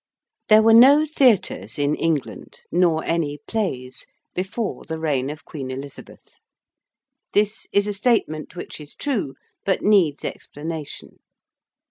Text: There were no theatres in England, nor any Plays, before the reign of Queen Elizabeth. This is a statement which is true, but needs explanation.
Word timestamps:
There 0.49 0.63
were 0.63 0.73
no 0.73 1.05
theatres 1.05 1.77
in 1.77 1.93
England, 1.93 2.61
nor 2.71 3.03
any 3.05 3.37
Plays, 3.47 4.07
before 4.33 4.83
the 4.83 4.97
reign 4.97 5.29
of 5.29 5.45
Queen 5.45 5.69
Elizabeth. 5.69 6.39
This 7.33 7.67
is 7.71 7.85
a 7.85 7.93
statement 7.93 8.55
which 8.55 8.81
is 8.81 8.95
true, 8.95 9.35
but 9.63 9.83
needs 9.83 10.25
explanation. 10.25 11.19